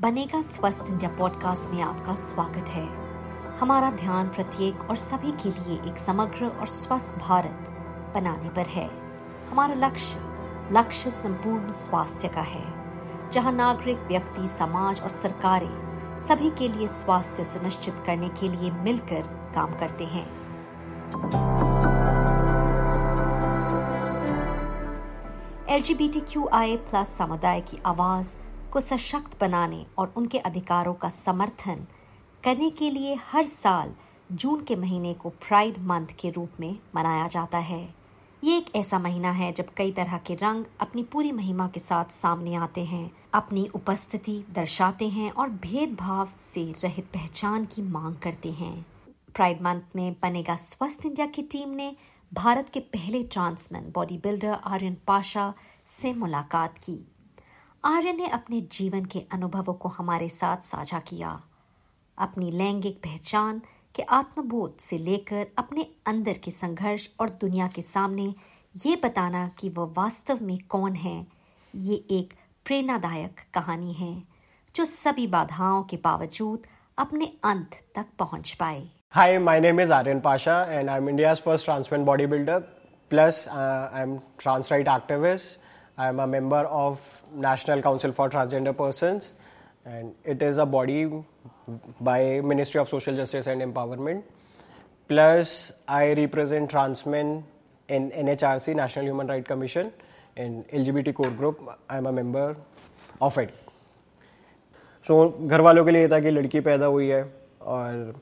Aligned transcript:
बनेगा 0.00 0.40
स्वस्थ 0.42 0.84
India 0.88 1.10
podcast 1.10 1.70
में 1.70 1.80
आपका 1.82 2.14
स्वागत 2.14 2.68
है। 2.68 2.84
हमारा 3.58 3.90
ध्यान 3.90 4.28
प्रत्येक 4.28 4.90
और 4.90 4.96
सभी 4.96 5.32
के 5.32 5.50
लिए 5.50 5.78
एक 5.90 5.98
समग्र 5.98 6.46
और 6.46 6.66
स्वस्थ 6.66 7.18
भारत 7.18 7.66
बनाने 8.14 8.48
पर 8.48 8.66
है। 8.66 8.86
हमारा 9.50 9.74
लक्ष्य 9.74 10.20
लक्ष्य 10.72 11.10
संपूर्ण 11.10 11.72
स्वास्थ्य 11.72 12.28
का 12.28 12.40
है, 12.40 12.62
जहाँ 13.30 13.52
नागरिक, 13.52 14.06
व्यक्ति, 14.08 14.46
समाज 14.48 15.00
और 15.00 15.08
सरकारें 15.08 16.16
सभी 16.18 16.50
के 16.50 16.68
लिए 16.68 16.88
स्वास्थ्य 16.88 17.44
सुनिश्चित 17.44 18.02
करने 18.06 18.28
के 18.28 18.48
लिए 18.48 18.70
मिलकर 18.70 19.22
काम 19.54 19.78
करते 19.78 20.04
हैं। 20.04 20.26
एलजीबीटीक्यूआई 25.68 26.76
प्लस 26.76 27.18
समुदाय 27.18 27.60
की 27.60 27.82
आवाज़ 27.86 28.36
को 28.72 28.80
सशक्त 28.80 29.40
बनाने 29.40 29.84
और 29.98 30.12
उनके 30.16 30.38
अधिकारों 30.38 30.94
का 30.94 31.08
समर्थन 31.08 31.86
करने 32.44 32.70
के 32.70 32.90
लिए 32.90 33.14
हर 33.30 33.46
साल 33.46 33.94
जून 34.32 34.64
के 34.64 34.76
महीने 34.76 35.14
को 35.14 35.28
प्राइड 35.28 35.78
मंथ 35.78 36.06
के 36.20 36.30
रूप 36.30 36.60
में 36.60 36.78
मनाया 36.96 37.26
जाता 37.28 37.58
है। 37.58 37.94
ये 38.44 38.56
एक 38.56 38.74
ऐसा 38.76 38.98
महीना 38.98 39.30
है 39.30 39.52
जब 39.52 39.68
कई 39.76 39.92
तरह 39.92 40.18
के 40.18 40.34
रंग 40.34 40.64
अपनी 40.80 41.02
पूरी 41.02 41.32
महिमा 41.32 41.66
के 41.68 41.80
साथ 41.80 42.12
सामने 42.12 42.54
आते 42.54 42.84
हैं, 42.84 43.10
अपनी 43.34 43.66
उपस्थिति 43.74 44.44
दर्शाते 44.50 45.08
हैं 45.08 45.30
और 45.30 45.48
भेदभाव 45.48 46.28
से 46.36 46.72
रहित 46.84 47.04
पहचान 47.04 47.64
की 47.64 47.82
मांग 47.82 48.16
करते 48.16 48.52
हैं। 48.52 48.86
प्राइड 49.34 49.62
मंथ 49.62 49.96
में 49.96 50.16
बनेगा 50.22 50.56
स्वस्थ 50.56 51.06
इंडिया 51.06 51.26
की 51.26 51.42
टीम 51.42 51.70
ने 51.70 51.96
भारत 52.32 52.68
के 52.68 52.80
पहले 52.80 53.22
transman 53.22 53.92
body 53.94 54.18
builder 54.18 54.58
Aryan 54.64 54.96
Pasha 55.06 55.54
से 55.86 56.12
मुलाकात 56.14 56.78
की। 56.78 56.98
आर्यन 57.84 58.16
ने 58.16 58.26
अपने 58.26 58.60
जीवन 58.60 59.04
के 59.04 59.18
अनुभवों 59.32 59.74
को 59.74 59.88
हमारे 59.88 60.28
साथ 60.28 60.56
साझा 60.56 60.98
किया। 60.98 61.40
अपनी 62.18 62.50
लैंगिक 62.50 62.96
पहचान 62.96 63.60
के 63.94 64.02
आत्मबोध 64.02 64.76
से 64.80 64.98
लेकर 64.98 65.46
अपने 65.58 65.86
अंदर 66.06 66.38
के 66.44 66.50
संघर्ष 66.50 67.08
और 67.20 67.30
दुनिया 67.30 67.68
के 67.68 67.82
सामने 67.82 68.34
ये 68.86 68.96
बताना 68.96 69.46
कि 69.58 69.68
वह 69.68 69.92
वास्तव 69.96 70.38
में 70.42 70.58
कौन 70.68 70.94
है 70.94 71.26
ये 71.74 71.94
एक 72.10 72.34
प्रेरणादायक 72.66 73.40
कहानी 73.54 73.92
है 73.92 74.12
जो 74.74 74.84
सभी 74.84 75.26
बाधाओं 75.26 75.82
के 75.82 75.96
बावजूद 75.96 76.66
अपने 76.98 77.32
अंत 77.44 77.80
तक 77.94 78.06
पहुँच 78.18 78.52
पाए। 78.52 78.88
Hi, 79.14 79.38
my 79.38 79.58
name 79.60 79.78
is 79.78 79.90
Aryan 79.90 80.20
Pasha 80.20 80.66
and 80.70 80.90
I'm 80.90 81.08
India's 81.08 81.38
first 81.38 81.64
trans 81.64 81.90
man 81.90 82.04
bodybuilder. 82.04 82.62
Plus, 83.10 83.46
uh, 83.46 83.88
I'm 83.94 84.20
trans 84.36 84.70
right 84.70 84.86
activist. 85.97 85.97
I'm 85.97 86.19
a 86.19 86.27
member 86.27 86.65
of 86.67 87.23
National 87.33 87.81
Council 87.81 88.11
for 88.11 88.29
Transgender 88.29 88.77
Persons. 88.77 89.33
and 89.85 90.15
it 90.23 90.41
is 90.41 90.57
a 90.57 90.65
body 90.65 91.11
by 91.99 92.41
Ministry 92.41 92.79
of 92.79 92.87
Social 92.87 93.15
Justice 93.15 93.47
and 93.47 93.61
Empowerment. 93.61 94.23
Plus, 95.07 95.73
I 95.87 96.13
represent 96.13 96.69
trans 96.69 97.05
men 97.05 97.43
in 97.89 98.11
NHRC, 98.11 98.75
National 98.75 99.05
Human 99.05 99.27
Rights 99.27 99.47
Commission, 99.47 99.91
and 100.37 100.67
LGBT 100.69 101.13
core 101.13 101.31
group. 101.31 101.59
I 101.89 101.97
am 101.97 102.05
a 102.05 102.11
member 102.11 102.55
of 103.21 103.37
it. 103.37 103.49
So 105.07 105.37
so, 105.37 105.49
घर 105.49 105.61
वालों 105.61 105.85
के 105.85 105.91
लिए 105.91 106.07
था 106.09 106.19
कि 106.19 106.31
लड़की 106.31 106.59
पैदा 106.59 106.85
हुई 106.85 107.07
है 107.07 107.33
और 107.61 108.15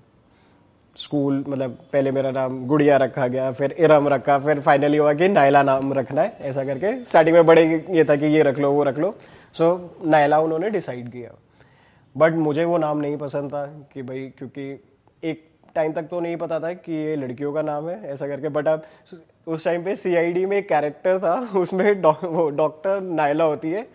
स्कूल 0.97 1.45
मतलब 1.49 1.71
पहले 1.93 2.11
मेरा 2.11 2.31
नाम 2.31 2.67
गुड़िया 2.67 2.97
रखा 2.97 3.27
गया 3.27 3.51
फिर 3.53 3.73
इरम 3.73 4.09
रखा 4.09 4.39
फिर 4.39 4.61
फाइनली 4.61 4.97
हुआ 4.97 5.13
कि 5.15 5.29
नायला 5.29 5.63
नाम 5.63 5.93
रखना 5.93 6.23
है 6.23 6.37
ऐसा 6.41 6.65
करके 6.65 7.05
स्टार्टिंग 7.05 7.37
में 7.37 7.47
बड़े 7.47 7.65
ये 7.91 8.05
था 8.05 8.17
कि 8.17 8.27
ये 8.27 8.43
रख 8.43 8.59
लो 8.59 8.71
वो 8.73 8.83
रख 8.83 8.99
लो। 8.99 9.15
सो 9.55 9.93
so, 9.99 10.07
नायला 10.07 10.39
उन्होंने 10.41 10.71
डिसाइड 10.71 11.09
किया। 11.13 11.31
बट 12.17 12.35
मुझे 12.35 12.65
वो 12.65 12.79
नाम 12.79 12.99
नहीं 12.99 13.17
पसंद 13.17 13.51
था 13.51 13.65
कि 13.93 14.03
भाई 14.03 14.27
क्योंकि 14.39 14.71
एक 15.25 15.45
टाइम 15.75 15.93
तक 15.93 16.03
तो 16.03 16.21
नहीं 16.21 16.37
पता 16.37 16.61
था 16.61 16.73
कि 16.73 16.93
ये 16.93 17.17
लड़कियों 17.17 17.53
का 17.53 17.63
नाम 17.63 17.89
है 17.89 18.13
ऐसा 18.13 18.27
करके। 18.29 18.49
बट 18.49 18.69
अब 18.69 18.83
उस 19.47 19.65
टाइम 19.65 19.85
पे 19.85 19.97
सीआईडी 19.97 20.47
में 20.47 20.57
एक 20.57 20.69
कैरेक्टर 20.69 21.19
था 21.19 21.35
उसमें 21.59 22.01
डॉ, 22.03 22.13
वो 22.13 22.49
डॉक्टर 22.51 23.01
नायला 23.01 23.45
होती 23.45 23.71
है। 23.71 23.87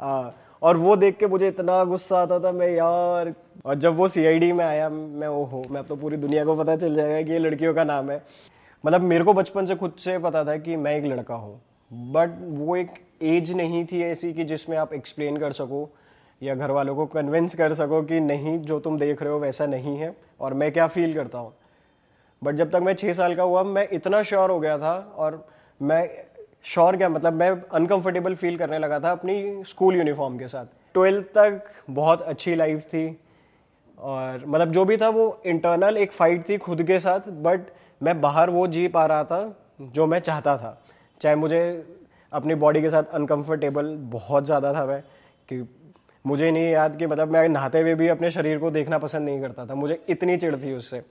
आ, 0.00 0.30
और 0.62 0.76
वो 0.76 0.96
देख 0.96 1.16
के 1.16 1.26
मुझे 1.26 1.48
इतना 1.48 1.82
गुस्सा 1.84 2.20
आता 2.22 2.38
था, 2.38 2.52
मैं 2.52 2.68
यार, 2.68 3.32
और 3.64 3.74
जब 3.74 3.96
वो 3.96 4.08
सीआईडी 4.08 4.52
में 4.52 4.64
आया, 4.64 4.88
मैं 4.88 5.28
ओ 5.28 5.42
हो 5.44 5.62
मैं 5.70 5.82
तो 5.84 5.96
पूरी 5.96 6.16
दुनिया 6.16 6.44
को 6.44 6.56
पता 6.56 6.76
चल 6.76 6.94
जाएगा 6.96 7.22
कि 7.22 7.32
ये 7.32 7.38
लड़कियों 7.38 7.74
का 7.74 7.84
नाम 7.84 8.10
है। 8.10 8.22
मतलब 8.84 9.00
मेरे 9.02 9.24
को 9.24 9.32
बचपन 9.32 9.66
से 9.66 9.74
खुद 9.76 9.94
से 9.98 10.18
पता 10.18 10.44
था 10.44 10.56
कि 10.56 10.76
मैं 10.76 10.96
एक 10.96 11.04
लड़का 11.04 11.34
हूँ 11.34 11.60
बट 11.90 12.38
वो 12.48 12.76
एक 12.76 12.90
एज 13.22 13.52
नहीं 13.52 13.84
थी 13.84 14.02
ऐसी 14.02 14.32
कि 14.32 14.44
जिसमें 14.44 14.76
आप 14.76 14.92
एक्सप्लेन 14.92 15.36
कर 15.36 15.52
सको, 15.52 15.88
या 16.42 16.54
घर 16.54 16.70
वालों 16.70 16.94
को 16.96 17.06
कन्विंस 17.06 17.54
कर 17.54 17.74
सको 17.74 18.02
कि 18.02 18.20
नहीं, 18.20 18.58
जो 18.58 18.78
तुम 18.80 18.98
देख 18.98 19.22
रहे 19.22 19.32
हो 19.32 19.38
वैसा 19.38 19.66
नहीं 19.66 19.96
है, 19.96 20.14
और 20.40 20.54
मैं 20.54 20.70
क्या 20.72 20.86
फील 20.86 21.14
करता 21.14 21.38
हूँ। 21.38 21.52
बट 22.42 22.54
जब 22.54 22.70
तक 22.70 22.82
मैं 22.82 22.94
छः 22.94 23.12
साल 23.12 23.34
का 23.34 23.42
हुआ, 23.42 23.62
मैं 23.62 23.88
इतना 23.92 24.22
श्योर 24.22 24.50
हो 24.50 24.58
गया 24.60 24.78
था, 24.78 24.94
और 25.16 25.46
मैं 25.80 26.08
श्योर 26.64 26.96
क्या 26.96 27.08
मतलब 27.08 27.32
मैं 27.32 27.50
अनकंफर्टेबल 27.50 28.34
फील 28.34 28.56
करने 28.56 28.78
लगा 28.78 28.98
था 29.00 29.10
अपनी 29.10 29.62
स्कूल 29.68 29.96
यूनिफॉर्म 29.96 30.38
के 30.38 30.48
साथ। 30.48 30.66
ट्वेल्थ 30.94 31.26
तक 31.34 31.64
बहुत 31.90 32.22
अच्छी 32.22 32.54
लाइफ 32.54 32.82
थी 32.84 33.06
और 33.98 34.44
मतलब 34.46 34.72
जो 34.72 34.84
भी 34.84 34.96
था 34.96 35.08
वो 35.08 35.42
इंटरनल 35.46 35.96
एक 35.96 36.12
फाइट 36.12 36.48
थी 36.48 36.58
खुद 36.58 36.82
के 36.82 36.98
साथ 37.00 37.28
बट 37.42 37.66
मैं 38.00 38.20
बाहर 38.20 38.50
वो 38.50 38.66
जी 38.66 38.86
पा 38.88 39.04
रहा 39.06 39.24
था 39.24 39.54
जो 39.82 40.06
मैं 40.06 40.18
चाहता 40.20 40.56
था। 40.56 40.78
चाहे 41.20 41.36
मुझे 41.36 41.62
अपनी 42.32 42.54
बॉडी 42.56 42.82
के 42.82 42.90
साथ 42.90 43.14
अनकंफर्टेबल 43.14 43.94
बहुत 44.10 44.44
ज़्यादा 44.44 44.72
था 44.74 44.84
मैं, 44.86 45.00
कि 45.48 45.68
मुझे 46.24 46.50
नहीं 46.50 46.70
याद 46.70 46.96
कि 46.96 47.06
मतलब 47.06 47.32
मैं 47.32 47.48
नहाते 47.48 47.80
हुए 47.80 47.94
भी 47.94 48.08
अपने 48.08 48.30
शरीर 48.30 48.58
को 48.58 48.70
देखना 48.70 48.98
पसंद 48.98 49.28
नहीं 49.28 49.40
करता 49.40 49.66
था। 49.66 49.74
मुझे 49.74 50.00
इतनी 50.08 50.36
चिड़ 50.36 50.56
थी 50.56 50.72
उससे 50.72 51.02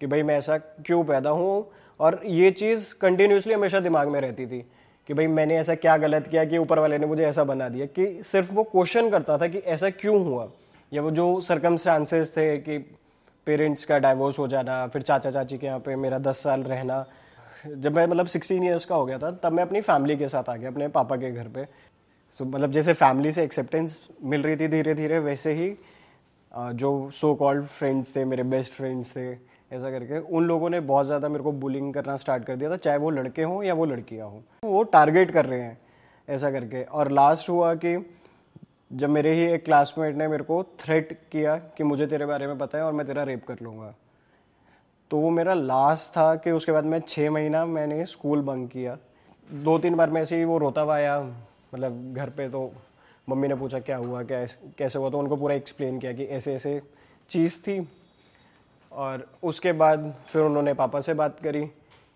कि 0.00 0.06
भाई 0.06 0.22
मैं 0.22 0.36
ऐसा 0.38 0.56
क्यों 0.58 1.02
पैदा 1.04 1.30
हूँ? 1.30 1.66
और 2.00 2.20
ये 2.26 2.50
चीज़ 2.52 2.94
कंटिन्यूसली 3.00 3.54
हमेशा 3.54 3.80
दिमाग 3.80 4.08
में 4.08 4.20
रहती 4.20 4.46
थी। 4.46 4.64
कि 5.08 5.14
भाई 5.14 5.26
मैंने 5.26 5.56
ऐसा 5.58 5.74
क्या 5.74 5.96
गलत 5.96 6.26
किया 6.26 6.44
कि 6.44 6.58
ऊपर 6.58 6.78
वाले 6.78 6.98
ने 6.98 7.06
मुझे 7.06 7.24
ऐसा 7.26 7.44
बना 7.44 7.68
दिया 7.68 7.86
कि 7.86 8.22
सिर्फ़ 8.22 8.52
वो 8.52 8.62
क्वेश्चन 8.62 9.10
करता 9.10 9.38
था 9.38 9.46
कि 9.48 9.58
ऐसा 9.58 9.90
क्यों 9.90 10.24
हुआ? 10.24 10.48
या 10.92 11.02
वो 11.02 11.10
जो 11.10 11.40
सरकमस्टांसेस 11.40 12.36
थे 12.36 12.56
कि 12.58 12.78
पेरेंट्स 13.46 13.84
का 13.84 13.98
डाइवोर्स 13.98 14.38
हो 14.38 14.48
जाना 14.48 14.86
फिर 14.86 15.02
चाचा 15.02 15.30
चाची 15.30 15.58
के 15.58 15.66
यहाँ 15.66 15.78
पे 15.78 15.96
मेरा 15.96 16.18
दस 16.18 16.42
साल 16.42 16.62
रहना 16.62 17.04
जब 17.66 17.96
मैं 17.96 18.06
मतलब 18.06 18.26
सिक्सटीन 18.26 18.64
ईयर्स 18.64 18.84
का 18.84 18.94
हो 18.94 19.06
गया 19.06 19.18
था 19.18 19.30
तब 19.30 19.52
मैं 19.52 19.62
अपनी 19.62 19.80
फैमिली 19.80 20.16
के 20.16 20.28
साथ 20.28 20.48
आ 20.48 20.56
गया 20.56 20.70
अपने 20.70 20.88
पापा 20.88 21.16
के 21.16 21.30
घर 21.32 21.48
पे। 21.48 21.64
सो 22.32 22.44
so, 22.44 22.50
मतलब 22.50 22.72
जैसे 22.72 22.92
फैमिली 22.92 23.32
से 23.32 23.44
एक्सेप्टेंस 23.44 24.00
मिल 24.22 24.42
रही 24.42 24.56
थी 24.56 24.68
धीरे 24.68 24.94
धीरे 24.94 25.18
वैसे 25.18 25.52
ही 25.52 25.74
जो 26.56 27.10
सो 27.10 27.34
कॉल्ड 27.34 27.66
फ्रेंड्स 27.66 28.16
थे 28.16 28.24
मेरे 28.24 28.42
बेस्ट 28.42 28.72
फ्रेंड्स 28.72 29.16
थे 29.16 29.34
ऐसा 29.70 29.90
करके 29.90 30.18
उन 30.18 30.44
लोगों 30.44 30.70
ने 30.70 30.80
बहुत 30.82 31.06
ज़्यादा 31.06 31.28
मेरे 31.28 31.44
को 31.44 31.52
बुलिंग 31.54 31.92
करना 31.94 32.16
स्टार्ट 32.16 32.44
कर 32.44 32.56
दिया 32.56 32.70
था, 32.70 32.76
चाहे 32.76 32.98
वो 32.98 33.10
लड़के 33.10 33.42
हों 33.42 33.62
या 33.62 33.74
वो 33.74 33.84
लड़कियाँ 33.84 34.28
हों। 34.28 34.40
वो 34.64 34.82
टारगेट 34.84 35.30
कर 35.30 35.46
रहे 35.46 35.60
हैं, 35.60 35.78
ऐसा 36.28 36.50
करके। 36.50 36.82
और 36.82 37.10
लास्ट 37.12 37.48
हुआ 37.48 37.74
कि 37.74 37.96
जब 38.92 39.10
मेरे 39.10 39.32
ही 39.34 39.44
एक 39.44 39.64
क्लासमेट 39.64 40.16
ने 40.16 40.28
मेरे 40.28 40.44
को 40.44 40.62
थ्रेट 40.80 41.12
किया 41.32 41.56
कि 41.76 41.84
मुझे 41.84 42.06
तेरे 42.06 42.26
बारे 42.26 42.46
में 42.46 42.58
पता 42.58 42.78
है 42.78 42.84
और 42.84 42.92
मैं 42.92 43.06
तेरा 43.06 43.22
रेप 43.22 43.44
कर 43.44 43.56
लूँगा। 43.62 43.94
तो 45.10 45.18
वो 45.18 45.30
मेरा 45.30 45.54
लास्ट 45.54 46.10
था 46.10 46.34
कि 46.36 46.50
उसके 46.50 46.72
बाद 46.72 46.84
मैं 46.84 47.00
छः 47.08 47.30
महीना 47.30 47.64
मैंने 47.66 48.04
स्कूल 48.06 48.42
बंक 48.42 48.70
किया। 48.70 48.96
दो 49.50 49.78
तीन 49.78 49.94
बार 49.94 50.10
मैं 50.10 50.22
ऐसे 50.22 50.36
ही 50.36 50.44
वो 50.44 50.58
रोता 50.58 50.80
हुआ 50.80 50.94
आया 50.94 51.20
मतलब 51.20 52.14
घर 52.14 52.30
पे 52.30 52.48
तो 52.48 52.70
मम्मी 53.28 53.48
ने 53.48 53.54
पूछा, 53.54 53.78
क्या 53.80 53.96
हुआ? 53.96 54.22
क्या 54.22 54.44
कैसे 54.78 54.98
हुआ? 54.98 55.10
तो 55.10 55.18
उनको 55.18 55.36
पूरा 55.36 55.54
एक्सप्लेन 55.54 55.98
किया 55.98 56.12
कि 56.12 56.24
ऐसे 56.24 56.54
ऐसे 56.54 56.80
चीज़ 57.30 57.58
थी। 57.60 57.78
और 58.96 59.26
उसके 59.42 59.72
बाद 59.72 60.12
फिर 60.28 60.42
उन्होंने 60.42 60.74
पापा 60.74 61.00
से 61.00 61.14
बात 61.14 61.40
करी 61.40 61.64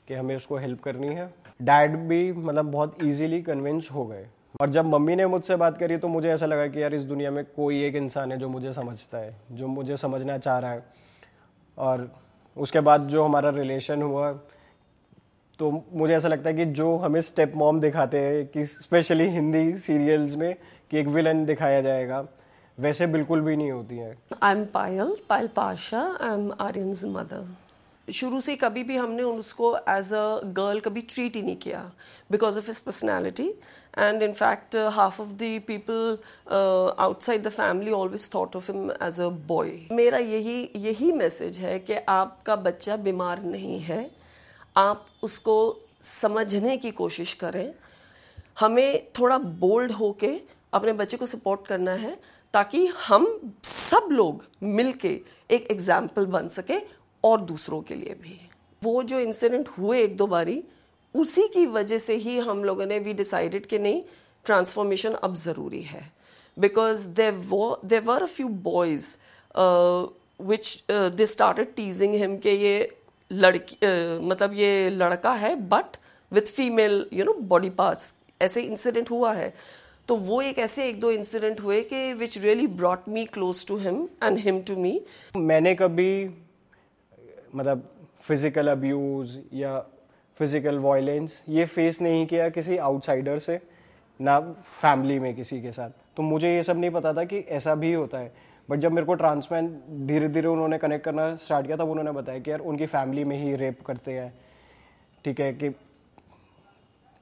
कि 0.09 0.15
हमें 0.15 0.35
उसको 0.37 0.57
हेल्प 0.57 0.83
करनी 0.83 1.07
है। 1.07 1.33
डैड 1.63 1.97
भी 2.09 2.33
मतलब 2.33 2.71
बहुत 2.73 3.03
इजीली 3.03 3.41
कन्विंस 3.43 3.89
हो 3.93 4.05
गए। 4.07 4.27
और 4.61 4.71
जब 4.71 4.85
मम्मी 4.85 5.17
ने 5.17 5.27
मुझसे 5.27 5.57
बात 5.57 5.79
करी 5.79 5.97
तो 5.97 6.09
मुझे 6.09 6.31
ऐसा 6.31 6.47
लगा 6.47 6.67
कि 6.67 6.83
यार 6.83 6.95
इस 6.95 7.03
दुनिया 7.03 7.31
में 7.31 7.45
कोई 7.47 7.83
एक 7.85 7.97
इंसान 7.97 8.33
है 8.33 8.39
जो 8.39 8.49
मुझे 8.49 8.73
समझता 8.73 9.19
है, 9.19 9.37
जो 9.53 9.67
मुझे 9.69 9.97
समझना 9.97 10.39
चाह 10.39 10.59
रहा 10.59 10.71
है। 10.71 10.83
और 11.79 12.11
उसके 12.57 12.81
बाद 12.81 13.07
जो 13.09 13.25
हमारा 13.25 13.51
रिलेशन 13.51 14.03
हुआ 14.03 14.33
तो 15.59 15.71
मुझे 15.93 16.15
ऐसा 16.15 16.29
लगता 16.29 16.51
है 16.51 16.57
कि 16.57 16.65
जो 16.65 16.97
हमें 16.97 17.21
स्टेप 17.21 17.53
मॉम 17.57 17.81
दिखाते 17.81 18.19
हैं 18.19 18.47
कि 18.47 18.65
स्पेशली 18.65 19.29
हिंदी 19.29 19.73
सीरियल्स 19.73 20.37
में 20.37 20.55
कि 20.91 20.99
एक 20.99 21.07
विलन 21.07 21.45
दिखाया 21.45 21.81
जाएगा 21.81 22.21
वैसे 22.81 23.07
बिल्कुल 23.07 23.41
भी 23.41 23.57
नहीं 23.57 23.71
होती 23.71 23.97
है। 23.97 24.17
I 24.43 24.53
am 24.53 24.65
Payal 24.75 25.17
Payal 25.29 25.49
Pasha 25.57 26.01
I 26.21 26.35
am 26.35 26.53
Aryan 26.61 26.95
mother 27.09 27.49
शुरू 28.09 28.41
से 28.41 28.55
कभी 28.57 28.83
भी 28.85 28.97
हमने 28.97 29.23
उसको 29.23 29.75
एज 29.89 30.13
अ 30.13 30.41
गर्ल 30.55 30.81
कभी 30.81 31.01
ट्रीट 31.11 31.37
ही 31.37 31.43
नहीं 31.43 31.57
किया 31.57 31.81
because 32.31 32.59
of 32.59 32.67
his 32.67 32.79
personality 32.81 33.49
and 33.99 34.23
in 34.23 34.33
fact 34.33 34.77
half 34.93 35.21
of 35.23 35.29
the 35.33 35.61
people 35.67 36.19
outside 36.99 37.43
the 37.43 37.49
family 37.51 37.91
always 37.93 38.29
thought 38.35 38.57
of 38.57 38.71
him 38.73 38.91
as 38.91 39.21
a 39.21 39.29
boy 39.49 39.71
मेरा 39.93 40.19
यही 40.19 40.59
यही 40.77 41.13
मैसेज 41.13 41.59
है 41.59 41.79
कि 41.79 41.97
आपका 42.09 42.57
बच्चा 42.59 42.97
बीमार 42.99 43.43
नहीं 43.45 43.79
है। 43.81 44.11
आप 44.77 45.07
उसको 45.23 45.57
समझने 46.03 46.77
की 46.77 46.91
कोशिश 46.99 47.35
करें। 47.35 47.73
हमें 48.61 49.07
थोड़ा 49.19 49.39
बोल्ड 49.39 49.93
होके 49.93 50.31
अपने 50.73 50.93
बच्चे 50.95 51.17
को 51.17 51.27
सपोर्ट 51.27 51.67
करना 51.67 51.93
है। 52.03 52.17
ताकि 52.55 52.87
हम 53.07 53.27
सब 53.65 54.09
लोग 54.13 54.45
मिलके 54.63 55.21
एक 55.51 55.67
एग्ज़ाम्पल 55.71 56.27
बन 56.29 56.49
सके 56.49 56.79
और 57.25 57.41
दूसरों 57.43 57.81
के 57.83 57.95
लिए 57.95 58.15
भी। 58.23 58.41
वो 58.83 59.03
जो 59.03 59.19
इंसिडेंट 59.21 59.69
हुए 59.79 60.03
एक 60.03 60.17
दो 60.17 60.27
बारी 60.27 60.63
उसी 61.15 61.47
की 61.49 61.65
वजह 61.69 61.99
से 61.99 62.15
ही 62.17 62.39
हम 62.39 62.65
लोगों 62.65 62.87
ने 62.87 62.99
वी 62.99 63.13
डिसाइडेड 63.15 63.67
कि 63.67 63.79
नहीं 63.79 64.03
ट्रांसफॉर्मेशन 64.47 65.15
अब 65.15 65.37
ज़रूरी 65.37 65.83
है। 65.83 66.11
Because 66.57 67.09
they 67.11 67.31
were 68.01 68.23
a 68.23 68.27
few 68.27 68.49
boys 68.49 69.17
which 70.43 70.85
they 70.91 71.27
started 71.27 71.75
teasing 71.75 72.15
him 72.15 72.37
के 72.39 72.55
ये 72.55 72.97
लड़की 73.31 73.77
uh, 73.77 74.31
मतलब 74.31 74.53
ये 74.55 74.91
लड़का 74.91 75.33
है 75.35 75.55
but 75.69 75.97
with 76.33 76.53
female 76.55 77.05
you 77.13 77.25
know 77.25 77.33
body 77.33 77.71
parts 77.73 78.15
ऐसे 78.43 78.63
इंसिडेंट 78.63 79.11
हुआ 79.11 79.33
है। 79.35 79.53
तो 80.11 80.15
वो 80.19 80.41
एक 80.43 80.59
ऐसे 80.59 80.89
एक 80.89 80.99
दो 81.01 81.11
इंसिडेंट 81.11 81.61
हुए 81.61 81.81
कि 81.83 82.13
which 82.13 82.37
really 82.39 82.67
brought 82.79 83.09
me 83.09 83.25
close 83.25 83.67
to 83.67 83.77
him 83.79 83.97
and 84.23 84.39
him 84.39 84.61
to 84.69 84.77
me 84.77 85.01
मैंने 85.37 85.75
कभी 85.75 86.31
मतलब 87.55 87.83
फ़िज़िकल 88.21 88.69
अब्यूज 88.69 89.39
या 89.55 89.79
फ़िज़िकल 90.41 90.79
वायलेंस 90.79 91.43
ये 91.49 91.65
फेस 91.67 92.01
नहीं 92.03 92.27
किया 92.27 92.49
किसी 92.49 92.77
आउटसाइडर 92.79 93.39
से, 93.39 93.61
ना 94.21 94.39
फैमिली 94.41 95.19
में 95.19 95.35
किसी 95.35 95.61
के 95.63 95.73
साथ। 95.73 95.91
तो 96.17 96.23
मुझे 96.23 96.55
ये 96.55 96.63
सब 96.63 96.79
नहीं 96.79 96.91
पता 96.91 97.13
था 97.15 97.25
कि 97.25 97.39
ऐसा 97.51 97.75
भी 97.75 97.93
होता 97.93 98.19
है। 98.19 98.33
बट 98.69 98.79
जब 98.79 98.93
मेरे 98.93 99.07
को 99.07 99.15
ट्रांसमैन 99.15 99.69
धीरे 100.07 100.29
धीरे 100.29 100.49
उन्होंने 100.49 100.79
कनेक्ट 100.79 101.05
करना 101.05 101.35
स्टार्ट 101.37 101.67
किया, 101.67 101.77
तब 101.77 101.91
उन्होंने 101.91 102.13
बताया 102.13 102.39
कि 102.39 102.51
यार 102.51 102.61
उनकी 102.63 102.87
फैमिली 102.89 103.25
में 103.25 103.37
ही 103.45 103.55
रेप 103.57 103.83
करते 103.87 104.13
हैं। 104.13 104.33
ठीक 105.25 105.41
है 105.41 105.53
कि 105.53 105.69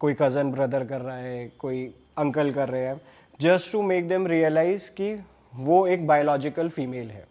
कोई 0.00 0.14
कज़न 0.14 0.50
ब्रदर 0.52 0.84
कर 0.84 1.00
रहा 1.00 1.16
है 1.16 1.46
कोई 1.58 1.84
अंकल 2.18 2.52
कर 2.52 2.68
रहे 2.68 2.82
हैं 2.82 3.00
just 3.40 3.72
to 3.72 3.82
make 3.82 4.08
them 4.08 4.26
realise 4.26 4.90
कि 4.96 5.14
वो 5.54 5.86
एक 5.86 6.06
बायोलॉजिकल 6.06 6.68
फीमेल 6.68 7.10
है। 7.10 7.26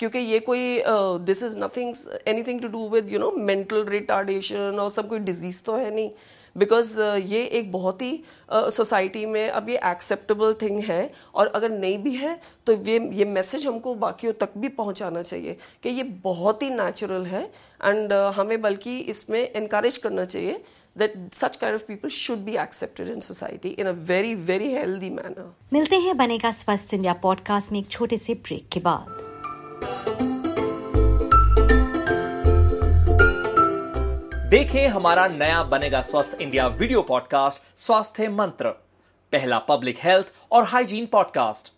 क्योंकि 0.00 0.18
ये 0.18 0.38
कोई 0.40 0.82
this 1.26 1.42
is 1.42 1.58
nothing 1.58 1.94
anything 2.28 2.60
to 2.60 2.68
do 2.68 2.88
with 2.88 3.12
you 3.12 3.18
know 3.18 3.30
mental 3.30 3.84
retardation 3.88 4.78
और 4.80 4.90
सब 4.90 5.08
कोई 5.08 5.18
डिज़ीज़ 5.20 5.62
तो 5.66 5.76
है 5.76 5.94
नहीं। 5.94 6.10
बिकॉज़ 6.56 7.00
uh, 7.00 7.20
ये 7.26 7.42
एक 7.58 7.70
बहुत 7.72 8.02
ही 8.02 8.22
सोसाइटी 8.50 9.22
uh, 9.24 9.28
में 9.28 9.48
अब 9.50 9.68
ये 9.68 9.76
एक्सेप्टेबल 9.90 10.52
थिंग 10.62 10.80
है 10.84 11.10
और 11.34 11.46
अगर 11.46 11.70
नहीं 11.70 11.96
भी 11.98 12.14
है 12.14 12.38
तो 12.66 12.72
ये 12.72 12.98
ये 13.12 13.24
मैसेज 13.24 13.66
हमको 13.66 13.94
बाकियों 13.94 14.32
तक 14.40 14.58
भी 14.58 14.68
पहुंचाना 14.80 15.22
चाहिए 15.22 15.56
कि 15.82 15.88
ये 15.88 16.02
बहुत 16.24 16.62
ही 16.62 16.70
नेचुरल 16.70 17.24
है 17.26 17.42
एंड 17.44 18.12
uh, 18.12 18.32
हमें 18.34 18.60
बल्कि 18.62 18.98
इसमें 19.14 19.40
इनक्रेज 19.42 19.98
करना 19.98 20.24
चाहिए 20.24 20.62
that 20.98 21.12
such 21.32 21.58
kind 21.60 21.74
of 21.74 21.86
people 21.86 22.10
should 22.10 22.44
be 22.44 22.56
accepted 22.58 23.08
in 23.08 23.20
society 23.20 23.70
in 23.78 23.86
a 23.86 23.92
very 24.10 24.34
very 24.50 24.70
healthy 24.72 25.10
manner. 25.10 25.46
मिलते 25.72 25.96
हैं 25.96 26.16
बनेगा 26.16 26.50
स्वस्थ 26.50 26.94
इंडिया 26.94 27.12
पॉडकास्ट 27.22 27.72
में 27.72 27.78
एक 27.80 27.88
छोटे 27.90 28.16
से 28.16 28.34
ब्रेक 28.34 28.68
के 28.72 28.80
बाद। 28.80 29.20
देखें 34.50 34.88
हमारा 34.88 35.26
नया 35.28 35.62
बनेगा 35.62 36.00
स्वस्थ 36.02 36.40
इंडिया 36.40 36.66
वीडियो 36.66 37.02
पॉडकास्ट 37.02 37.80
स्वास्थ्य 37.80 38.28
मंत्र 38.28 38.68
पहला 39.32 39.58
पब्लिक 39.58 39.98
हेल्थ 40.02 40.32
और 40.50 40.64
हाइजीन 40.64 41.06
पॉडकास्ट। 41.06 41.72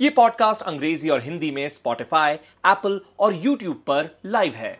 ये 0.00 0.10
पॉडकास्ट 0.10 0.62
अंग्रेज़ी 0.62 1.10
और 1.10 1.22
हिंदी 1.22 1.50
में 1.50 1.68
स्पॉटिफाई 1.68 2.34
एप्पल 2.34 3.00
और 3.18 3.34
यूट्यूब 3.34 3.76
पर 3.86 4.16
लाइव 4.24 4.54
है। 4.54 4.78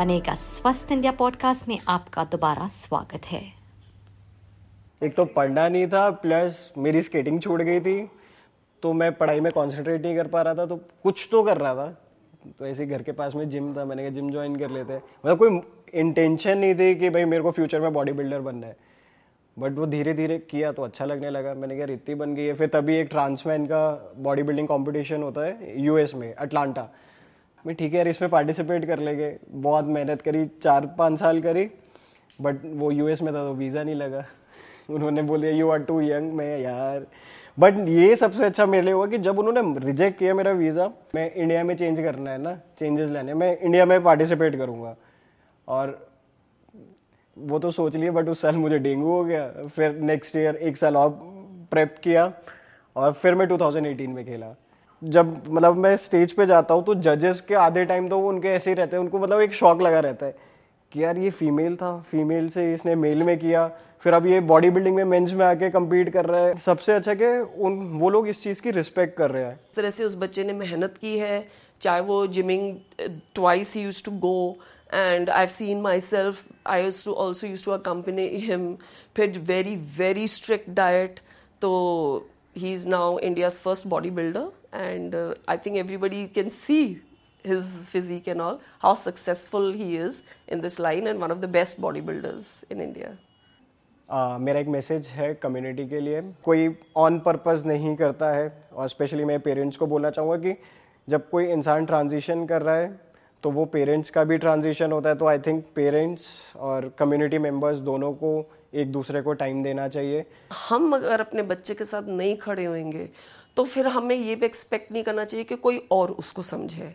बनेगा 0.00 0.34
स्वस्थ 0.34 0.92
इंडिया 0.92 1.10
पॉडकास्ट 1.12 1.66
में 1.68 1.78
आपका 1.88 2.22
दोबारा 2.24 2.66
स्वागत 2.66 3.26
है। 3.26 3.40
एक 5.02 5.14
तो 5.14 5.24
पढ़ना 5.24 5.68
नहीं 5.68 5.86
था 5.86 6.08
प्लस 6.22 6.54
मेरी 6.78 7.02
स्केटिंग 7.02 7.40
छूट 7.40 7.62
गई 7.62 7.80
थी 7.80 7.96
तो 8.82 8.92
मैं 8.92 9.10
पढ़ाई 9.12 9.40
में 9.40 9.50
कॉन्सेंट्रेट 9.52 10.02
नहीं 10.02 10.16
कर 10.16 10.26
पा 10.26 10.42
रहा 10.42 10.54
था 10.54 10.66
तो 10.66 10.76
कुछ 11.02 11.28
तो 11.32 11.42
कर 11.42 11.56
रहा 11.56 11.74
था। 11.74 11.86
तो 12.58 12.66
ऐसे 12.66 12.86
घर 12.86 13.02
के 13.02 13.12
पास 13.12 13.34
में 13.34 13.48
जिम 13.48 13.74
था, 13.76 13.84
मैंने 13.84 14.02
कहा 14.02 14.10
जिम 14.10 14.30
ज्वाइन 14.30 14.56
कर 14.56 14.70
लेते 14.70 14.96
मतलब 14.96 15.38
कोई 15.38 15.60
इंटेंशन 16.00 16.58
नहीं 16.58 16.74
थी 16.74 16.94
कि 16.94 17.10
भाई 17.10 17.24
मेरे 17.24 17.42
को 17.42 17.50
फ्यूचर 17.50 17.80
में 17.80 17.92
बॉडी 17.92 18.12
बिल्डर 18.12 18.40
बनना 18.40 18.66
है। 18.66 18.76
बट 19.56 19.78
वो 19.78 19.86
धीरे 19.86 20.14
धीरे 20.14 20.38
किया 20.50 20.72
तो 20.72 20.82
अच्छा 20.82 21.04
लगने 21.04 21.30
लगा। 21.30 21.54
मैंने 21.54 21.76
कहा 21.76 21.92
इतनी 21.92 22.14
बन 22.14 22.34
गई 22.34 22.46
है। 22.46 22.54
फिर 22.54 22.68
तभी 22.68 22.96
एक 22.96 23.08
ट्रांसमैन 23.10 23.66
का 23.66 24.14
बॉडी 24.18 24.42
बिल्डिंग 24.42 24.68
कॉम्पिटिशन 24.68 25.22
होता 25.22 25.46
है 25.46 25.80
यूएस 25.80 26.14
में 26.14 26.32
अटलांटा 26.34 26.88
मैं 27.64 27.74
ठीक 27.76 27.92
है 27.92 27.98
यार 27.98 28.08
इसमें 28.08 28.30
पार्टिसिपेट 28.30 28.84
कर 28.86 28.98
लेंगे। 28.98 29.36
बहुत 29.50 29.84
मेहनत 29.86 30.22
करी, 30.22 30.44
चार 30.62 30.86
पाँच 30.98 31.18
साल 31.20 31.40
करी 31.42 31.68
बट 32.38 32.60
वो 32.64 32.90
यूएस 32.90 33.22
में 33.22 33.32
था 33.34 33.38
तो 33.38 33.52
वीज़ा 33.54 33.82
नहीं 33.82 33.94
लगा। 33.94 34.24
उन्होंने 34.90 35.22
बोल 35.22 35.40
दिया 35.40 35.52
यू 35.52 35.70
आर 35.70 35.78
टू 35.80 36.00
यंग 36.00 36.32
मैं 36.32 36.58
यार। 36.58 37.06
बट 37.58 37.88
ये 37.88 38.14
सबसे 38.16 38.44
अच्छा 38.44 38.66
मेरे 38.66 38.84
लिए 38.84 38.94
हुआ 38.94 39.06
कि 39.06 39.18
जब 39.18 39.38
उन्होंने 39.38 39.86
रिजेक्ट 39.86 40.18
किया 40.18 40.34
मेरा 40.34 40.52
वीज़ा 40.52 40.86
मैं 41.14 41.32
इंडिया 41.32 41.64
में 41.64 41.74
चेंज 41.76 42.00
करना 42.00 42.30
है 42.30 42.38
ना 42.38 42.54
चेंजेस 42.78 43.10
लेने, 43.10 43.34
मैं 43.34 43.58
इंडिया 43.58 43.86
में 43.86 44.02
पार्टिसिपेट 44.02 44.56
करूँगा। 44.56 44.94
और 45.68 46.08
वो 47.36 47.58
तो 47.58 47.70
सोच 47.70 47.96
लिया 47.96 48.12
बट 48.12 48.28
उस 48.28 48.40
साल 48.40 48.56
मुझे 48.56 48.78
डेंगू 48.78 49.08
हो 49.08 49.24
गया। 49.24 49.46
फिर 49.66 49.92
नेक्स्ट 49.92 50.36
ईयर 50.36 50.56
एक 50.56 50.76
साल 50.76 50.96
और 50.96 51.10
प्रेप 51.70 51.94
किया, 52.02 52.32
और 52.96 53.12
फिर 53.12 53.34
मैं 53.34 53.46
2018 53.48 54.14
में 54.14 54.24
खेला। 54.24 54.54
जब 55.02 55.42
मतलब 55.48 55.76
मैं 55.76 55.96
स्टेज 55.96 56.32
पे 56.32 56.46
जाता 56.46 56.74
हूँ 56.74 56.84
तो 56.84 56.94
जजेस 56.96 57.40
के 57.40 57.54
आधे 57.56 57.84
टाइम 57.84 58.08
तो 58.08 58.18
वो 58.18 58.28
उनके 58.28 58.48
ऐसे 58.48 58.70
ही 58.70 58.74
रहते 58.74 58.96
हैं। 58.96 59.02
उनको 59.02 59.18
मतलब 59.18 59.40
एक 59.40 59.52
शौक 59.54 59.82
लगा 59.82 60.00
रहता 60.00 60.26
है 60.26 60.34
कि 60.92 61.02
यार 61.04 61.18
ये 61.18 61.30
फीमेल 61.30 61.76
था 61.76 61.96
फीमेल 62.10 62.48
से 62.48 62.72
इसने 62.74 62.94
मेल 62.96 63.22
में 63.22 63.38
किया। 63.38 63.66
फिर 64.02 64.12
अब 64.14 64.26
ये 64.26 64.40
बॉडी 64.42 64.70
बिल्डिंग 64.70 64.96
में 64.96 65.04
मेंस 65.04 65.32
में 65.32 65.44
आके 65.46 65.70
कम्पीट 65.70 66.08
कर 66.12 66.26
रहा 66.26 66.40
है। 66.40 66.56
सबसे 66.58 66.92
अच्छा 66.92 67.14
कि 67.14 67.24
उन, 67.58 67.78
वो 67.92 68.10
लोग 68.10 68.28
इस 68.28 68.42
चीज़ 68.42 68.60
की 68.62 68.70
रिस्पेक्ट 68.70 69.16
कर 69.16 69.30
रहे 69.30 69.44
हैं। 69.44 69.54
इस 69.54 69.76
तरह 69.76 69.90
से 69.90 70.04
उस 70.04 70.16
बच्चे 70.16 70.44
ने 70.44 70.52
मेहनत 70.52 70.94
की 71.00 71.18
है, 71.18 71.46
चाहे 71.80 72.00
वो 72.00 72.26
gymming 72.28 72.76
twice 73.34 73.76
use 73.76 74.04
to 74.04 74.10
go 74.18 74.56
and 74.94 75.30
have 75.30 75.46
seen 75.48 75.80
myself 76.00 76.44
I 76.66 76.90
too 77.04 77.12
also 77.14 77.46
use 77.46 77.64
to 77.64 77.70
accompany 77.70 78.26
him 78.46 78.74
फिर 79.16 79.38
very 79.46 79.76
very 79.98 80.26
strict 80.28 80.70
is 82.56 82.88
now 82.88 83.18
India's 83.20 83.58
first 83.60 83.86
body 83.88 84.10
builder 84.10 84.50
and 84.74 85.14
I 85.48 85.56
think 85.66 85.76
everybody 85.76 86.26
can 86.34 86.48
see 86.56 86.80
his 87.44 87.88
physique 87.88 88.26
and 88.26 88.40
all, 88.40 88.60
how 88.80 88.94
successful 88.94 89.72
he 89.72 89.96
is 89.96 90.22
in 90.48 90.60
this 90.60 90.78
line 90.78 91.06
and 91.06 91.20
one 91.20 91.30
of 91.30 91.40
the 91.40 91.48
best 91.48 91.80
bodybuilders 91.80 92.64
in 92.70 92.80
India. 92.80 93.16
Uh, 94.08 94.38
मेरा 94.40 94.60
एक 94.60 94.68
message 94.68 95.06
है 95.06 95.32
community 95.42 95.86
के 95.88 96.00
लिए 96.00 96.22
कोई 96.44 96.74
on 96.96 97.18
purpose 97.26 97.62
नहीं 97.66 97.94
करता 97.96 98.30
है 98.32 98.52
और 98.72 98.88
स्पेशली 98.88 99.24
मैं 99.24 99.38
पेरेंट्स 99.40 99.76
को 99.76 99.86
बोलना 99.86 100.10
चाहूँगा 100.10 100.36
कि 100.38 100.56
जब 101.08 101.28
कोई 101.30 101.46
इंसान 101.52 101.86
ट्रांजिशन 101.86 102.44
कर 102.46 102.62
रहा 102.62 102.74
है 102.76 102.88
तो 103.42 103.50
वो 103.50 103.64
पेरेंट्स 103.66 104.10
का 104.10 104.24
भी 104.24 104.38
ट्रांजिशन 104.38 104.92
होता 104.92 105.08
है 105.08 105.16
तो 105.18 105.26
आई 105.26 105.38
थिंक 105.46 105.64
पेरेंट्स 105.74 106.26
और 106.56 106.92
कम्युनिटी 106.98 107.38
मेंबर्स 107.38 107.76
दोनों 107.90 108.12
को 108.14 108.32
एक 108.72 108.92
दूसरे 108.92 109.22
को 109.22 109.32
टाइम 109.34 109.62
देना 109.62 109.86
चाहिए। 109.88 110.24
हम 110.68 110.94
अगर 110.94 111.20
अपने 111.20 111.42
बच्चे 111.44 111.74
के 111.74 111.84
साथ 111.84 112.08
नहीं 112.08 112.36
खड़े 112.38 112.64
होंगे 112.64 113.08
तो 113.56 113.64
फिर 113.64 113.86
हमें 113.88 114.16
ये 114.16 114.34
भी 114.34 114.46
एक्सपेक्ट 114.46 114.92
नहीं 114.92 115.02
करना 115.04 115.24
चाहिए 115.24 115.44
कि 115.44 115.56
कोई 115.58 115.82
और 115.90 116.10
उसको 116.12 116.42
समझे। 116.44 116.94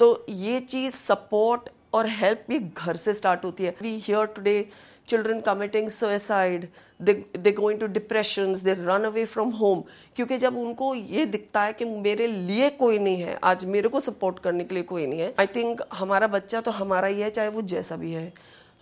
तो 0.00 0.24
ये 0.28 0.60
चीज़ 0.60 0.94
सपोर्ट 0.94 1.68
और 1.94 2.06
हेल्प 2.08 2.44
भी 2.48 2.58
घर 2.58 2.96
से 2.96 3.14
स्टार्ट 3.14 3.44
होती 3.44 3.64
है। 3.64 3.74
We 3.82 3.98
hear 3.98 4.26
today 4.26 4.64
children 5.08 5.40
committing 5.40 5.88
suicide 5.90 6.66
they 7.00 7.52
going 7.52 7.80
to 7.80 7.86
depression 7.88 8.54
they 8.64 8.72
run 8.74 9.04
away 9.04 9.24
from 9.24 9.50
home 9.50 9.82
क्योंकि 10.16 10.38
जब 10.38 10.56
उनको 10.58 10.94
ये 10.94 11.26
दिखता 11.26 11.62
है 11.62 11.72
कि 11.72 11.84
मेरे 11.84 12.26
लिए 12.26 12.70
कोई 12.72 12.98
नहीं 12.98 13.22
है, 13.22 13.38
आज 13.44 13.64
मेरे 13.64 13.88
को 13.88 14.00
सपोर्ट 14.00 14.38
करने 14.38 14.64
के 14.64 14.74
लिए 14.74 14.84
कोई 14.84 15.06
नहीं 15.06 15.20
है 15.20 15.34
आई 15.40 15.46
थिंक 15.46 15.82
हमारा 15.94 16.26
बच्चा 16.28 16.60
तो 16.60 16.70
हमारा 16.70 17.08
ही 17.08 17.20
है, 17.20 17.30
चाहे 17.30 17.48
वो 17.48 17.62
जैसा 17.64 17.96
भी 17.96 18.12
है। 18.12 18.32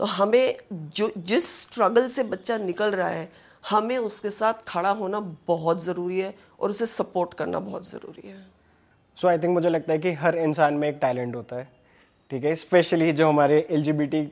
तो 0.00 0.06
हमें 0.06 0.56
जो, 0.72 1.10
जिस 1.18 1.46
स्ट्रगल 1.60 2.06
से 2.08 2.22
बच्चा 2.24 2.56
निकल 2.58 2.90
रहा 2.90 3.08
है, 3.08 3.28
हमें 3.70 3.96
उसके 3.98 4.30
साथ 4.30 4.62
खड़ा 4.68 4.90
होना 4.90 5.18
बहुत 5.46 5.82
ज़रूरी 5.84 6.20
है 6.20 6.32
और 6.60 6.70
उसे 6.70 6.86
सपोर्ट 6.86 7.34
करना 7.34 7.58
बहुत 7.58 7.88
ज़रूरी 7.88 8.28
है। 8.28 8.36
सो 9.18 9.28
आई 9.28 9.38
थिंक 9.38 9.52
मुझे 9.54 9.68
लगता 9.68 9.92
है 9.92 9.98
कि 9.98 10.12
हर 10.12 10.36
इंसान 10.38 10.74
में 10.74 10.88
एक 10.88 10.98
टैलेंट 11.00 11.34
होता 11.36 11.56
है, 11.56 11.68
ठीक 12.30 12.44
है? 12.44 12.54
स्पेशली 12.54 13.12
जो 13.12 13.28
हमारे 13.28 13.58
L 13.70 13.82
G 13.82 13.92
B 13.92 14.06
T 14.06 14.24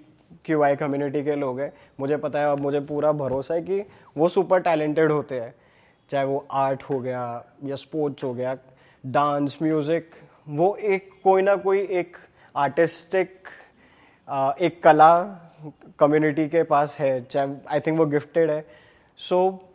Q 0.44 0.62
I 0.62 0.76
community 0.76 1.22
के 1.24 1.34
लोग 1.36 1.60
हैं, 1.60 1.72
मुझे 2.00 2.16
पता 2.16 2.38
है 2.38 2.50
और 2.50 2.60
मुझे 2.60 2.80
पूरा 2.88 3.12
भरोसा 3.12 3.54
है 3.54 3.62
कि 3.62 3.82
वो 4.16 4.28
सुपर 4.28 4.60
टैलेंटेड 4.62 5.12
होते 5.12 5.40
हैं। 5.40 5.54
चाहे 6.10 6.24
वो 6.24 6.46
आर्ट 6.50 6.82
हो 6.82 7.00
गया 7.00 7.44
या 7.64 7.76
स्पोर्ट्स 7.76 8.24
हो 8.24 8.32
गया 8.34 8.56
डांस 9.04 9.58
म्यूज़िक 9.62 10.10
वो 10.48 10.74
एक 10.76 11.10
कोई 11.24 11.42
ना 11.42 11.56
कोई 11.58 11.86
एक 11.92 12.16
आर्टिस्टिक 12.56 13.48
एक 14.28 14.82
कला 14.82 15.10
कम्युनिटी 15.98 16.48
के 16.48 16.62
पास 16.62 16.96
है 16.98 17.20
चाहे 17.20 17.54
आई 17.68 17.80
थिंक 17.80 17.98
वो 17.98 18.06
गिफ्टेड 18.06 18.50
है। 18.50 18.64
सो 19.18 19.48
so, 19.50 19.68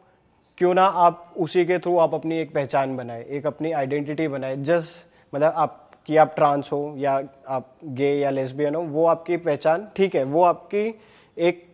क्यों 0.57 0.73
ना 0.73 0.85
आप 0.85 1.33
उसी 1.37 1.65
के 1.65 1.77
थ्रू 1.79 1.97
आप 1.97 2.13
अपनी 2.13 2.37
एक 2.37 2.53
पहचान 2.53 2.95
बनाए 2.97 3.25
एक 3.29 3.47
अपनी 3.47 3.71
आइडेंटिटी 3.71 4.27
बनाए। 4.27 4.57
जस्ट 4.57 5.35
मतलब 5.35 5.53
आप 5.55 5.79
कि 6.05 6.17
आप 6.17 6.33
ट्रांस 6.35 6.69
हो 6.73 6.93
या 6.97 7.21
आप 7.47 7.69
गे 7.83 8.13
या 8.15 8.29
लेस्बियन 8.29 8.75
हो 8.75 8.81
वो 8.81 9.05
आपकी 9.05 9.37
पहचान 9.37 9.87
ठीक 9.95 10.15
है 10.15 10.23
वो 10.23 10.43
आपकी 10.43 10.99
एक 11.37 11.65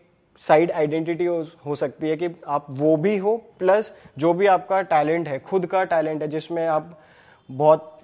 साइड 0.42 0.72
आइडेंटिटी 0.72 1.26
हो, 1.26 1.46
हो 1.66 1.76
सकती 1.76 2.10
है 2.10 2.18
कि 2.18 2.30
आप 2.48 2.66
वो 2.70 2.96
भी 2.98 3.18
हो 3.18 3.36
प्लस 3.60 3.94
जो 4.18 4.34
भी 4.34 4.48
आपका 4.48 4.82
टैलेंट 4.82 5.28
है 5.28 5.40
खुद 5.40 5.66
का 5.66 5.84
टैलेंट 5.84 6.22
है 6.22 6.28
जिसमें 6.28 6.66
आप 6.68 7.00
बहुत 7.50 7.99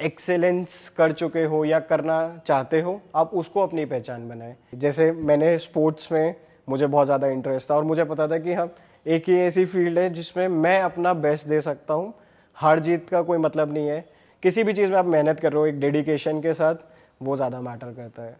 एक्सेलेंस 0.00 0.88
कर 0.88 1.12
चुके 1.12 1.44
हो 1.44 1.64
या 1.64 1.78
करना 1.80 2.20
चाहते 2.46 2.80
हो, 2.80 3.00
आप 3.14 3.34
उसको 3.34 3.60
अपनी 3.60 3.84
पहचान 3.84 4.28
बनाएँ। 4.28 4.54
जैसे 4.74 5.10
मैंने 5.12 5.56
स्पोर्ट्स 5.58 6.12
में 6.12 6.34
मुझे 6.68 6.86
बहुत 6.86 7.06
ज़्यादा 7.06 7.26
इंटरेस्ट 7.28 7.70
था 7.70 7.74
और 7.74 7.84
मुझे 7.84 8.04
पता 8.04 8.28
था 8.28 8.38
कि 8.38 8.52
हम 8.52 8.70
एक 9.06 9.28
ही 9.28 9.36
ऐसी 9.36 9.64
फ़ील्ड 9.64 9.98
है 9.98 10.08
जिसमें 10.10 10.46
मैं 10.48 10.80
अपना 10.82 11.12
बेस्ट 11.16 11.48
दे 11.48 11.60
सकता 11.60 11.94
हूँ। 11.94 12.12
हार 12.56 12.78
जीत 12.78 13.08
का 13.08 13.22
कोई 13.22 13.38
मतलब 13.38 13.72
नहीं 13.72 13.88
है। 13.88 14.04
किसी 14.42 14.62
भी 14.64 14.72
चीज़ 14.72 14.90
में 14.90 14.98
आप 14.98 15.06
मेहनत 15.06 15.40
कर 15.40 15.52
रहे 15.52 15.60
हो, 15.60 15.66
एक 15.66 15.80
डेडिकेशन 15.80 16.40
के 16.40 16.52
साथ, 16.54 16.74
वो 17.20 17.36
ज़्यादा 17.36 17.60
मैटर 17.60 17.92
करता 17.92 18.22
है। 18.22 18.36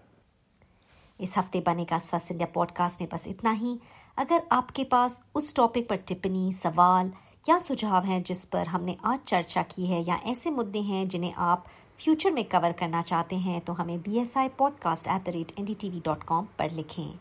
इस 1.20 1.36
हफ़्ते 1.38 1.60
बनेगा 1.60 1.98
स्वस्थ 1.98 2.30
इंडिया 2.32 2.48
पॉडकास्ट 2.54 3.00
में 3.00 3.08
बस 3.12 3.26
इतना 3.28 3.50
ही। 3.52 3.78
अगर 4.18 4.42
आपके 4.52 4.84
पास 4.84 5.20
उस 5.34 5.54
टॉपिक 5.56 5.88
पर 5.88 5.96
टिप्पणी, 5.96 6.52
सवाल 6.52 7.10
या 7.48 7.58
सुझाव 7.58 8.04
हैं 8.04 8.22
जिस 8.22 8.44
पर 8.44 8.66
हमने 8.66 8.96
आज 9.04 9.18
चर्चा 9.26 9.62
की 9.62 9.86
है 9.86 10.02
या 10.08 10.14
ऐसे 10.26 10.50
मुद्दे 10.50 10.80
हैं 10.80 11.08
जिन्हें 11.08 11.34
आप 11.34 11.64
फ्यूचर 11.98 12.30
में 12.30 12.44
कवर 12.44 12.72
करना 12.72 13.02
चाहते 13.02 13.36
हैं 13.36 13.60
तो 13.60 13.72
हमें 13.72 14.00
B 14.02 14.18
S 14.18 14.36
I 14.36 14.48
podcast 14.48 15.08
at 15.08 15.24
the 15.24 15.28
rate 15.28 15.52
N 15.58 15.64
D 15.64 15.74
T 15.74 15.90
V 15.90 16.00
dot 16.04 16.22
com 16.22 16.46
पर 16.58 16.70
लिखें। 16.70 17.18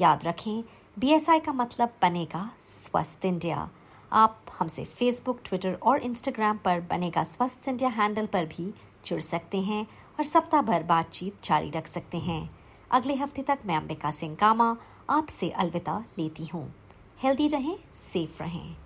याद 0.00 0.24
रखें 0.24 0.62
बी 0.98 1.12
एस 1.12 1.30
आई 1.30 1.40
का 1.40 1.52
मतलब 1.52 1.94
बनेगा 2.02 2.50
स्वस्थ 2.62 3.24
इंडिया। 3.24 3.68
आप 4.12 4.44
हमसे 4.58 4.84
फेसबुक 4.84 5.40
ट्विटर 5.44 5.74
और 5.82 6.02
इंस्टाग्राम 6.02 6.58
पर 6.58 6.80
बनेगा 6.80 7.22
स्वस्थ 7.24 7.68
इंडिया 7.68 7.90
हैंडल 7.90 8.26
पर 8.26 8.46
भी 8.46 8.72
जुड़ 9.06 9.20
सकते 9.20 9.60
हैं 9.62 9.82
और 10.18 10.24
सप्ताह 10.24 10.62
भर 10.62 10.82
बातचीत 10.82 11.42
जारी 11.44 11.70
रख 11.70 11.86
सकते 11.86 12.18
हैं। 12.20 12.48
अगले 12.90 13.14
हफ़्ते 13.14 13.42
तक 13.42 13.58
मैं 13.66 13.76
अंबिका 13.76 14.10
सिंह 14.10 14.34
कामा 14.34 14.76
आपसे 15.10 15.50
अलविदा 15.50 16.04
लेती 16.18 16.46
हूँ। 16.46 16.72
हेल्दी 17.22 17.48
रहें 17.48 17.76
सेफ़ 17.94 18.42
रहें। 18.42 18.85